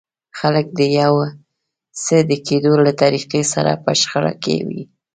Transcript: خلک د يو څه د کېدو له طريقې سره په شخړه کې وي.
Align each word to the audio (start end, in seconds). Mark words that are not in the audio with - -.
خلک 0.39 0.65
د 0.79 0.81
يو 0.99 1.13
څه 2.03 2.15
د 2.29 2.31
کېدو 2.47 2.73
له 2.85 2.91
طريقې 3.01 3.41
سره 3.53 3.71
په 3.83 3.91
شخړه 4.01 4.33
کې 4.43 4.55
وي. 4.67 4.83